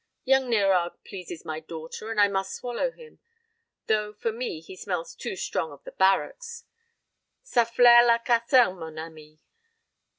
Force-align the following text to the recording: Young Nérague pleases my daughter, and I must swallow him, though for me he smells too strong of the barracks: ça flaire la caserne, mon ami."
Young 0.25 0.49
Nérague 0.49 0.95
pleases 1.05 1.45
my 1.45 1.59
daughter, 1.59 2.09
and 2.09 2.19
I 2.19 2.27
must 2.27 2.55
swallow 2.55 2.89
him, 2.89 3.19
though 3.85 4.13
for 4.13 4.31
me 4.31 4.59
he 4.59 4.75
smells 4.75 5.13
too 5.13 5.35
strong 5.35 5.71
of 5.71 5.83
the 5.83 5.91
barracks: 5.91 6.63
ça 7.45 7.67
flaire 7.69 8.07
la 8.07 8.17
caserne, 8.17 8.79
mon 8.79 8.97
ami." 8.97 9.39